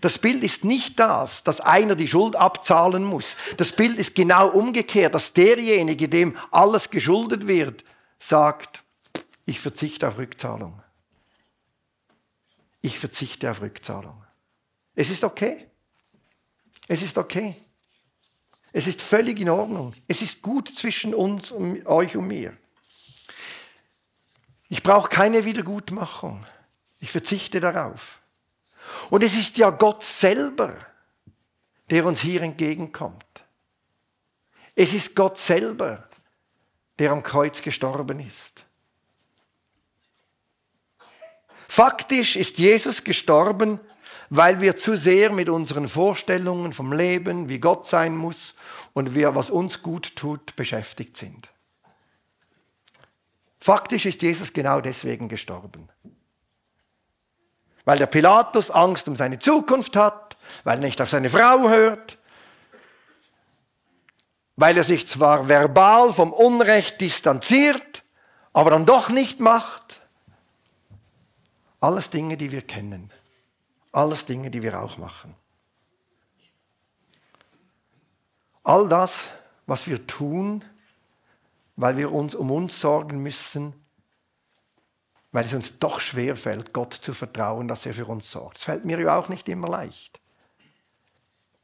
Das 0.00 0.18
Bild 0.18 0.42
ist 0.44 0.64
nicht 0.64 0.98
das, 0.98 1.44
dass 1.44 1.60
einer 1.60 1.94
die 1.94 2.08
Schuld 2.08 2.36
abzahlen 2.36 3.04
muss. 3.04 3.36
Das 3.56 3.72
Bild 3.72 3.98
ist 3.98 4.14
genau 4.14 4.48
umgekehrt, 4.48 5.14
dass 5.14 5.32
derjenige, 5.32 6.08
dem 6.08 6.36
alles 6.50 6.90
geschuldet 6.90 7.46
wird, 7.46 7.84
sagt, 8.18 8.82
ich 9.46 9.60
verzichte 9.60 10.06
auf 10.08 10.18
Rückzahlung. 10.18 10.82
Ich 12.82 12.98
verzichte 12.98 13.50
auf 13.50 13.60
Rückzahlung. 13.60 14.24
Es 14.94 15.10
ist 15.10 15.24
okay. 15.24 15.66
Es 16.88 17.02
ist 17.02 17.18
okay. 17.18 17.54
Es 18.72 18.86
ist 18.86 19.02
völlig 19.02 19.40
in 19.40 19.50
Ordnung. 19.50 19.94
Es 20.06 20.22
ist 20.22 20.42
gut 20.42 20.68
zwischen 20.68 21.14
uns 21.14 21.50
und 21.50 21.86
euch 21.86 22.16
und 22.16 22.26
mir. 22.26 22.56
Ich 24.68 24.82
brauche 24.82 25.08
keine 25.08 25.44
Wiedergutmachung. 25.44 26.46
Ich 27.00 27.10
verzichte 27.10 27.58
darauf. 27.60 28.19
Und 29.10 29.22
es 29.22 29.34
ist 29.34 29.56
ja 29.58 29.70
Gott 29.70 30.02
selber, 30.02 30.76
der 31.90 32.06
uns 32.06 32.20
hier 32.20 32.42
entgegenkommt. 32.42 33.24
Es 34.74 34.94
ist 34.94 35.14
Gott 35.14 35.36
selber, 35.38 36.08
der 36.98 37.10
am 37.12 37.22
Kreuz 37.22 37.62
gestorben 37.62 38.20
ist. 38.20 38.64
Faktisch 41.68 42.36
ist 42.36 42.58
Jesus 42.58 43.04
gestorben, 43.04 43.80
weil 44.28 44.60
wir 44.60 44.76
zu 44.76 44.96
sehr 44.96 45.32
mit 45.32 45.48
unseren 45.48 45.88
Vorstellungen 45.88 46.72
vom 46.72 46.92
Leben, 46.92 47.48
wie 47.48 47.58
Gott 47.58 47.86
sein 47.86 48.16
muss 48.16 48.54
und 48.92 49.14
wir, 49.14 49.34
was 49.34 49.50
uns 49.50 49.82
gut 49.82 50.14
tut, 50.16 50.54
beschäftigt 50.56 51.16
sind. 51.16 51.48
Faktisch 53.60 54.06
ist 54.06 54.22
Jesus 54.22 54.52
genau 54.52 54.80
deswegen 54.80 55.28
gestorben 55.28 55.88
weil 57.90 57.98
der 57.98 58.06
Pilatus 58.06 58.70
Angst 58.70 59.08
um 59.08 59.16
seine 59.16 59.40
Zukunft 59.40 59.96
hat, 59.96 60.36
weil 60.62 60.78
er 60.78 60.84
nicht 60.84 61.00
auf 61.00 61.08
seine 61.08 61.28
Frau 61.28 61.68
hört, 61.68 62.18
weil 64.54 64.76
er 64.76 64.84
sich 64.84 65.08
zwar 65.08 65.48
verbal 65.48 66.12
vom 66.12 66.32
Unrecht 66.32 67.00
distanziert, 67.00 68.04
aber 68.52 68.70
dann 68.70 68.86
doch 68.86 69.08
nicht 69.08 69.40
macht. 69.40 70.02
Alles 71.80 72.10
Dinge, 72.10 72.36
die 72.36 72.52
wir 72.52 72.62
kennen. 72.62 73.10
Alles 73.90 74.24
Dinge, 74.24 74.52
die 74.52 74.62
wir 74.62 74.80
auch 74.80 74.96
machen. 74.96 75.34
All 78.62 78.88
das, 78.88 79.30
was 79.66 79.88
wir 79.88 80.06
tun, 80.06 80.64
weil 81.74 81.96
wir 81.96 82.12
uns 82.12 82.36
um 82.36 82.52
uns 82.52 82.80
sorgen 82.80 83.20
müssen, 83.20 83.79
weil 85.32 85.44
es 85.44 85.54
uns 85.54 85.78
doch 85.78 86.00
schwer 86.00 86.36
fällt, 86.36 86.72
Gott 86.72 86.94
zu 86.94 87.14
vertrauen, 87.14 87.68
dass 87.68 87.86
er 87.86 87.94
für 87.94 88.06
uns 88.06 88.30
sorgt. 88.30 88.58
Es 88.58 88.64
fällt 88.64 88.84
mir 88.84 88.98
ja 88.98 89.16
auch 89.16 89.28
nicht 89.28 89.48
immer 89.48 89.68
leicht. 89.68 90.20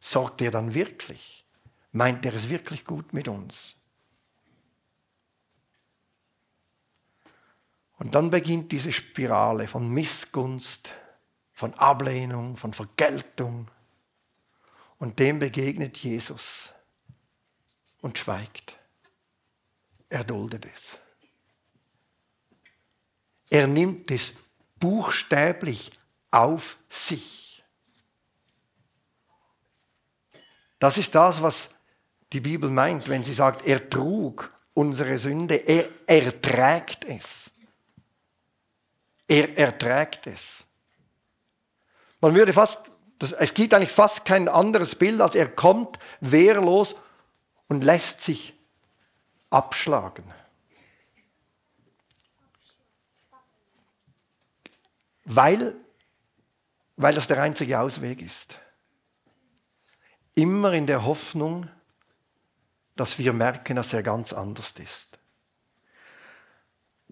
Sorgt 0.00 0.40
er 0.40 0.50
dann 0.50 0.74
wirklich? 0.74 1.44
Meint 1.90 2.24
er 2.24 2.34
es 2.34 2.48
wirklich 2.48 2.84
gut 2.84 3.12
mit 3.12 3.28
uns? 3.28 3.74
Und 7.98 8.14
dann 8.14 8.30
beginnt 8.30 8.72
diese 8.72 8.92
Spirale 8.92 9.66
von 9.66 9.88
Missgunst, 9.88 10.92
von 11.52 11.72
Ablehnung, 11.74 12.56
von 12.56 12.74
Vergeltung. 12.74 13.70
Und 14.98 15.18
dem 15.18 15.38
begegnet 15.38 15.96
Jesus 15.96 16.72
und 18.00 18.18
schweigt. 18.18 18.76
Er 20.08 20.24
duldet 20.24 20.66
es. 20.66 21.00
Er 23.50 23.66
nimmt 23.66 24.10
es 24.10 24.32
buchstäblich 24.78 25.90
auf 26.30 26.78
sich. 26.88 27.62
Das 30.78 30.98
ist 30.98 31.14
das, 31.14 31.42
was 31.42 31.70
die 32.32 32.40
Bibel 32.40 32.68
meint, 32.68 33.08
wenn 33.08 33.24
sie 33.24 33.32
sagt, 33.32 33.66
er 33.66 33.88
trug 33.88 34.52
unsere 34.74 35.16
Sünde, 35.16 35.54
er 35.54 35.88
erträgt 36.06 37.04
es. 37.04 37.50
Er 39.26 39.56
erträgt 39.56 40.26
es. 40.26 40.64
Man 42.20 42.34
würde 42.34 42.52
fast, 42.52 42.80
das, 43.18 43.32
es 43.32 43.54
gibt 43.54 43.72
eigentlich 43.72 43.92
fast 43.92 44.24
kein 44.24 44.48
anderes 44.48 44.94
Bild, 44.94 45.20
als 45.20 45.34
er 45.34 45.48
kommt 45.48 45.98
wehrlos 46.20 46.94
und 47.68 47.82
lässt 47.82 48.20
sich 48.20 48.54
abschlagen. 49.50 50.24
Weil, 55.26 55.74
weil 56.96 57.14
das 57.14 57.26
der 57.26 57.42
einzige 57.42 57.80
Ausweg 57.80 58.22
ist. 58.22 58.56
Immer 60.34 60.72
in 60.72 60.86
der 60.86 61.04
Hoffnung, 61.04 61.68
dass 62.94 63.18
wir 63.18 63.32
merken, 63.32 63.76
dass 63.76 63.92
er 63.92 64.02
ganz 64.02 64.32
anders 64.32 64.72
ist. 64.78 65.18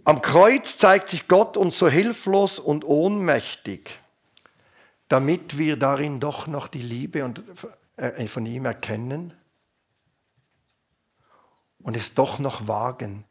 Am 0.04 0.20
Kreuz 0.22 0.78
zeigt 0.78 1.08
sich 1.08 1.28
Gott 1.28 1.56
uns 1.56 1.78
so 1.78 1.88
hilflos 1.88 2.58
und 2.58 2.84
ohnmächtig, 2.84 3.98
damit 5.08 5.58
wir 5.58 5.76
darin 5.76 6.20
doch 6.20 6.46
noch 6.46 6.68
die 6.68 6.82
Liebe 6.82 7.34
äh, 7.96 8.26
von 8.28 8.46
ihm 8.46 8.64
erkennen 8.64 9.34
und 11.82 11.96
es 11.96 12.14
doch 12.14 12.38
noch 12.38 12.68
wagen, 12.68 13.24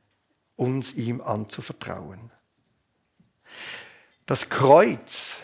uns 0.55 0.93
ihm 0.93 1.21
anzuvertrauen. 1.21 2.31
Das 4.33 4.49
Kreuz 4.49 5.41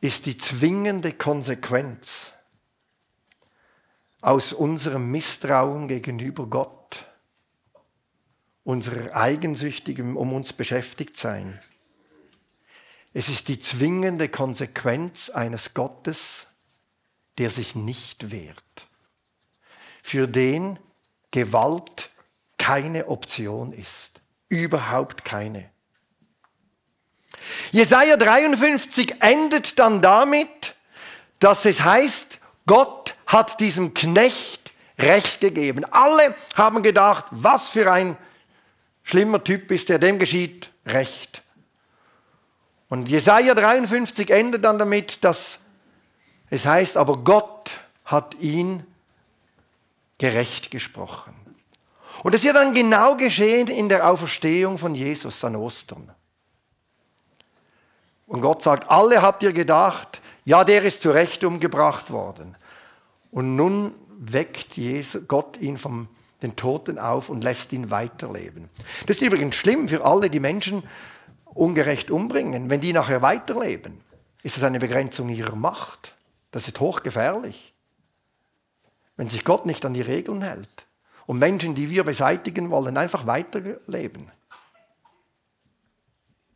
ist 0.00 0.26
die 0.26 0.36
zwingende 0.36 1.12
Konsequenz 1.12 2.30
aus 4.20 4.52
unserem 4.52 5.10
Misstrauen 5.10 5.88
gegenüber 5.88 6.46
Gott, 6.46 7.06
unserer 8.62 9.16
eigensüchtigen 9.16 10.16
um 10.16 10.32
uns 10.32 10.52
beschäftigt 10.52 11.16
sein. 11.16 11.58
Es 13.14 13.28
ist 13.28 13.48
die 13.48 13.58
zwingende 13.58 14.28
Konsequenz 14.28 15.28
eines 15.28 15.74
Gottes, 15.74 16.46
der 17.38 17.50
sich 17.50 17.74
nicht 17.74 18.30
wehrt, 18.30 18.86
für 20.04 20.28
den 20.28 20.78
Gewalt 21.32 22.10
keine 22.58 23.08
Option 23.08 23.72
ist, 23.72 24.20
überhaupt 24.48 25.24
keine. 25.24 25.68
Jesaja 27.72 28.16
53 28.16 29.16
endet 29.20 29.78
dann 29.78 30.02
damit, 30.02 30.74
dass 31.38 31.64
es 31.64 31.82
heißt, 31.82 32.38
Gott 32.66 33.14
hat 33.26 33.60
diesem 33.60 33.94
Knecht 33.94 34.72
Recht 34.98 35.40
gegeben. 35.40 35.84
Alle 35.90 36.34
haben 36.54 36.82
gedacht, 36.82 37.26
was 37.30 37.68
für 37.68 37.90
ein 37.90 38.16
schlimmer 39.04 39.42
Typ 39.44 39.70
ist 39.70 39.88
der, 39.88 39.98
dem 39.98 40.18
geschieht 40.18 40.70
Recht. 40.86 41.42
Und 42.88 43.08
Jesaja 43.08 43.54
53 43.54 44.30
endet 44.30 44.64
dann 44.64 44.78
damit, 44.78 45.22
dass 45.22 45.60
es 46.50 46.66
heißt, 46.66 46.96
aber 46.96 47.18
Gott 47.18 47.70
hat 48.04 48.34
ihn 48.40 48.84
gerecht 50.16 50.70
gesprochen. 50.70 51.34
Und 52.22 52.34
das 52.34 52.40
ist 52.40 52.46
ja 52.46 52.52
dann 52.52 52.74
genau 52.74 53.16
geschehen 53.16 53.68
in 53.68 53.88
der 53.88 54.08
Auferstehung 54.08 54.78
von 54.78 54.94
Jesus 54.94 55.44
an 55.44 55.54
Ostern. 55.54 56.12
Und 58.28 58.40
Gott 58.40 58.62
sagt, 58.62 58.90
alle 58.90 59.22
habt 59.22 59.42
ihr 59.42 59.52
gedacht, 59.52 60.22
ja, 60.44 60.62
der 60.62 60.84
ist 60.84 61.02
zu 61.02 61.10
Recht 61.10 61.42
umgebracht 61.44 62.12
worden. 62.12 62.56
Und 63.30 63.56
nun 63.56 63.94
weckt 64.18 64.76
Jesus, 64.76 65.22
Gott 65.26 65.56
ihn 65.56 65.76
vom 65.76 66.08
den 66.42 66.54
Toten 66.56 66.98
auf 66.98 67.30
und 67.30 67.42
lässt 67.42 67.72
ihn 67.72 67.90
weiterleben. 67.90 68.68
Das 69.06 69.16
ist 69.16 69.22
übrigens 69.22 69.56
schlimm 69.56 69.88
für 69.88 70.04
alle, 70.04 70.30
die 70.30 70.40
Menschen 70.40 70.82
ungerecht 71.46 72.10
umbringen. 72.10 72.70
Wenn 72.70 72.80
die 72.80 72.92
nachher 72.92 73.22
weiterleben, 73.22 74.00
ist 74.42 74.56
das 74.56 74.64
eine 74.64 74.78
Begrenzung 74.78 75.28
ihrer 75.28 75.56
Macht. 75.56 76.14
Das 76.50 76.68
ist 76.68 76.78
hochgefährlich. 76.78 77.74
Wenn 79.16 79.28
sich 79.28 79.44
Gott 79.44 79.66
nicht 79.66 79.84
an 79.84 79.94
die 79.94 80.00
Regeln 80.00 80.42
hält 80.42 80.86
und 81.26 81.38
Menschen, 81.38 81.74
die 81.74 81.90
wir 81.90 82.04
beseitigen 82.04 82.70
wollen, 82.70 82.96
einfach 82.96 83.26
weiterleben. 83.26 84.30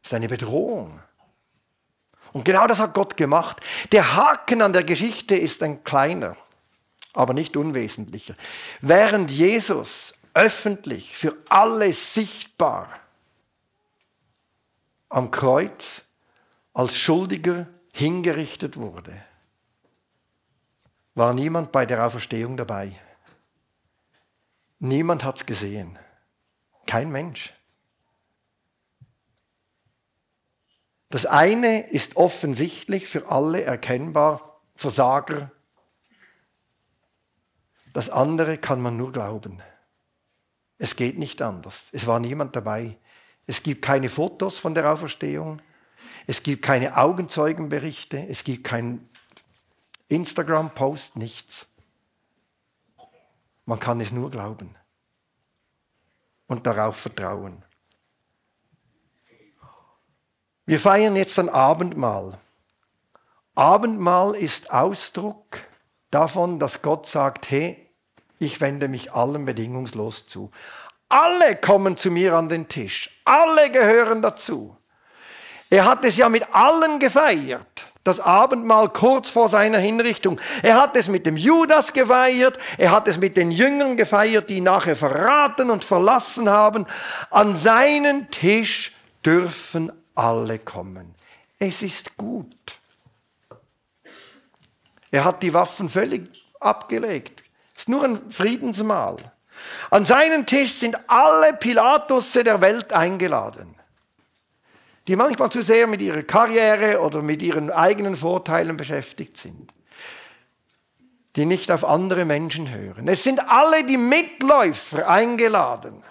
Das 0.02 0.12
ist 0.12 0.14
eine 0.14 0.28
Bedrohung. 0.28 1.00
Und 2.32 2.44
genau 2.44 2.66
das 2.66 2.78
hat 2.78 2.94
Gott 2.94 3.16
gemacht. 3.16 3.60
Der 3.92 4.16
Haken 4.16 4.62
an 4.62 4.72
der 4.72 4.84
Geschichte 4.84 5.34
ist 5.34 5.62
ein 5.62 5.84
kleiner, 5.84 6.36
aber 7.12 7.34
nicht 7.34 7.56
unwesentlicher. 7.56 8.34
Während 8.80 9.30
Jesus 9.30 10.14
öffentlich 10.34 11.16
für 11.16 11.36
alle 11.48 11.92
sichtbar 11.92 12.88
am 15.08 15.30
Kreuz 15.30 16.04
als 16.72 16.96
Schuldiger 16.96 17.66
hingerichtet 17.92 18.78
wurde, 18.78 19.14
war 21.14 21.34
niemand 21.34 21.70
bei 21.72 21.84
der 21.84 22.06
Auferstehung 22.06 22.56
dabei. 22.56 22.92
Niemand 24.78 25.22
hat 25.22 25.36
es 25.36 25.46
gesehen. 25.46 25.98
Kein 26.86 27.12
Mensch. 27.12 27.52
Das 31.12 31.26
eine 31.26 31.90
ist 31.90 32.16
offensichtlich 32.16 33.06
für 33.06 33.28
alle 33.28 33.62
erkennbar, 33.64 34.62
Versager. 34.74 35.52
Das 37.92 38.08
andere 38.08 38.56
kann 38.56 38.80
man 38.80 38.96
nur 38.96 39.12
glauben. 39.12 39.62
Es 40.78 40.96
geht 40.96 41.18
nicht 41.18 41.42
anders. 41.42 41.84
Es 41.92 42.06
war 42.06 42.18
niemand 42.18 42.56
dabei. 42.56 42.96
Es 43.46 43.62
gibt 43.62 43.82
keine 43.82 44.08
Fotos 44.08 44.58
von 44.58 44.74
der 44.74 44.90
Auferstehung. 44.90 45.60
Es 46.26 46.42
gibt 46.42 46.64
keine 46.64 46.96
Augenzeugenberichte. 46.96 48.26
Es 48.30 48.42
gibt 48.42 48.64
kein 48.64 49.06
Instagram-Post, 50.08 51.16
nichts. 51.16 51.66
Man 53.66 53.78
kann 53.78 54.00
es 54.00 54.12
nur 54.12 54.30
glauben 54.30 54.74
und 56.46 56.66
darauf 56.66 56.96
vertrauen. 56.96 57.62
Wir 60.64 60.78
feiern 60.78 61.16
jetzt 61.16 61.40
ein 61.40 61.48
Abendmahl. 61.48 62.38
Abendmahl 63.56 64.36
ist 64.36 64.70
Ausdruck 64.70 65.58
davon, 66.12 66.60
dass 66.60 66.82
Gott 66.82 67.06
sagt, 67.06 67.50
hey, 67.50 67.90
ich 68.38 68.60
wende 68.60 68.86
mich 68.86 69.12
allem 69.12 69.44
bedingungslos 69.44 70.28
zu. 70.28 70.52
Alle 71.08 71.56
kommen 71.56 71.96
zu 71.96 72.12
mir 72.12 72.34
an 72.34 72.48
den 72.48 72.68
Tisch. 72.68 73.10
Alle 73.24 73.70
gehören 73.72 74.22
dazu. 74.22 74.76
Er 75.68 75.84
hat 75.84 76.04
es 76.04 76.16
ja 76.16 76.28
mit 76.28 76.46
allen 76.54 77.00
gefeiert. 77.00 77.86
Das 78.04 78.20
Abendmahl 78.20 78.88
kurz 78.88 79.30
vor 79.30 79.48
seiner 79.48 79.78
Hinrichtung. 79.78 80.40
Er 80.62 80.80
hat 80.80 80.96
es 80.96 81.08
mit 81.08 81.26
dem 81.26 81.36
Judas 81.36 81.92
gefeiert. 81.92 82.58
Er 82.78 82.92
hat 82.92 83.08
es 83.08 83.18
mit 83.18 83.36
den 83.36 83.50
Jüngern 83.50 83.96
gefeiert, 83.96 84.48
die 84.48 84.58
ihn 84.58 84.64
nachher 84.64 84.96
verraten 84.96 85.70
und 85.70 85.84
verlassen 85.84 86.48
haben. 86.48 86.86
An 87.30 87.56
seinen 87.56 88.30
Tisch 88.30 88.92
dürfen 89.24 89.92
alle 90.14 90.58
kommen. 90.58 91.14
Es 91.58 91.82
ist 91.82 92.16
gut. 92.16 92.78
Er 95.10 95.24
hat 95.24 95.42
die 95.42 95.54
Waffen 95.54 95.88
völlig 95.88 96.28
abgelegt. 96.58 97.42
Es 97.74 97.82
ist 97.82 97.88
nur 97.88 98.04
ein 98.04 98.30
Friedensmahl. 98.30 99.16
An 99.90 100.04
seinen 100.04 100.46
Tisch 100.46 100.72
sind 100.72 100.96
alle 101.08 101.52
Pilatusse 101.54 102.44
der 102.44 102.60
Welt 102.60 102.92
eingeladen, 102.92 103.76
die 105.06 105.16
manchmal 105.16 105.50
zu 105.50 105.62
sehr 105.62 105.86
mit 105.86 106.00
ihrer 106.00 106.22
Karriere 106.22 107.00
oder 107.00 107.22
mit 107.22 107.42
ihren 107.42 107.70
eigenen 107.70 108.16
Vorteilen 108.16 108.76
beschäftigt 108.76 109.36
sind, 109.36 109.72
die 111.36 111.44
nicht 111.44 111.70
auf 111.70 111.84
andere 111.84 112.24
Menschen 112.24 112.70
hören. 112.70 113.06
Es 113.08 113.22
sind 113.22 113.48
alle 113.48 113.84
die 113.84 113.98
Mitläufer 113.98 115.08
eingeladen, 115.08 116.02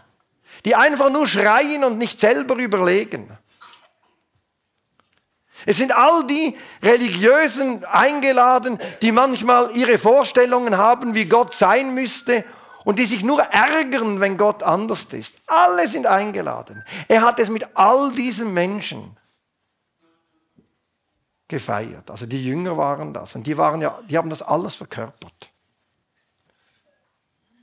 die 0.66 0.76
einfach 0.76 1.10
nur 1.10 1.26
schreien 1.26 1.84
und 1.84 1.98
nicht 1.98 2.20
selber 2.20 2.56
überlegen. 2.56 3.38
Es 5.66 5.78
sind 5.78 5.92
all 5.92 6.26
die 6.28 6.58
Religiösen 6.82 7.86
eingeladen, 7.86 8.80
die 9.02 9.12
manchmal 9.12 9.76
ihre 9.76 9.98
Vorstellungen 9.98 10.78
haben, 10.78 11.14
wie 11.14 11.26
Gott 11.26 11.54
sein 11.54 11.94
müsste 11.94 12.44
und 12.84 13.00
die 13.00 13.06
sich 13.06 13.24
nur 13.24 13.42
ärgern, 13.42 14.20
wenn 14.20 14.38
Gott 14.38 14.64
anders 14.64 15.06
ist. 15.12 15.38
Alle 15.48 15.88
sind 15.88 16.08
eingeladen. 16.08 16.84
Er 17.08 17.22
hat 17.22 17.40
es 17.40 17.50
mit 17.50 17.68
all 17.76 18.12
diesen 18.12 18.54
Menschen 18.54 19.18
gefeiert. 21.48 22.10
Also 22.10 22.26
die 22.26 22.44
Jünger 22.44 22.78
waren 22.78 23.14
das 23.14 23.36
und 23.36 23.46
die 23.46 23.58
waren 23.58 23.82
ja, 23.82 24.00
die 24.10 24.18
haben 24.18 24.30
das 24.30 24.42
alles 24.42 24.76
verkörpert. 24.76 25.50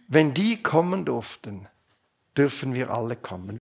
Wenn 0.06 0.34
die 0.34 0.62
kommen 0.62 1.04
durften, 1.04 1.68
dürfen 2.36 2.74
wir 2.74 2.90
alle 2.90 3.16
kommen. 3.16 3.56